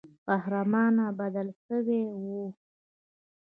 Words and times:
قهرمان 0.27 0.95
بدل 1.19 1.47
سوی 1.65 2.01
وو. 2.21 2.39